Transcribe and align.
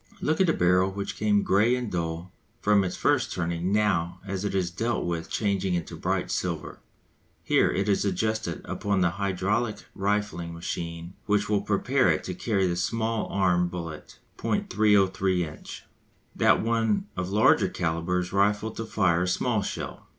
Look 0.19 0.41
at 0.41 0.47
the 0.47 0.53
barrel 0.53 0.89
which 0.91 1.15
came 1.15 1.43
grey 1.43 1.75
and 1.75 1.91
dull 1.91 2.31
from 2.59 2.83
its 2.83 2.95
first 2.95 3.31
turning 3.31 3.71
now 3.71 4.19
as 4.25 4.43
it 4.43 4.55
is 4.55 4.71
dealt 4.71 5.05
with 5.05 5.29
changing 5.29 5.75
into 5.75 5.95
bright 5.95 6.31
silver. 6.31 6.79
Here 7.43 7.69
it 7.69 7.87
is 7.87 8.03
adjusted 8.03 8.63
upon 8.65 9.01
the 9.01 9.11
hydraulic 9.21 9.85
rifling 9.93 10.55
machine 10.55 11.13
which 11.27 11.47
will 11.49 11.61
prepare 11.61 12.09
it 12.09 12.23
to 12.23 12.33
carry 12.33 12.65
the 12.65 12.75
small 12.77 13.27
arm 13.27 13.67
bullet 13.67 14.17
(.303 14.39 15.41
inch). 15.45 15.83
That 16.35 16.63
one 16.63 17.05
of 17.15 17.29
larger 17.29 17.67
calibre 17.69 18.19
is 18.21 18.33
rifled 18.33 18.77
to 18.77 18.85
fire 18.85 19.21
a 19.21 19.27
small 19.27 19.61
shell. 19.61 20.07